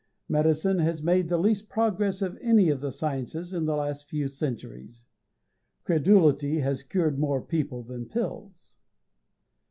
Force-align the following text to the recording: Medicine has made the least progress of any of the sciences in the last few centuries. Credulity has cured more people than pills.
Medicine 0.27 0.79
has 0.79 1.03
made 1.03 1.29
the 1.29 1.37
least 1.37 1.69
progress 1.69 2.23
of 2.23 2.35
any 2.41 2.69
of 2.69 2.81
the 2.81 2.91
sciences 2.91 3.53
in 3.53 3.65
the 3.65 3.75
last 3.75 4.09
few 4.09 4.27
centuries. 4.27 5.05
Credulity 5.83 6.57
has 6.61 6.81
cured 6.81 7.19
more 7.19 7.39
people 7.39 7.83
than 7.83 8.07
pills. 8.07 8.77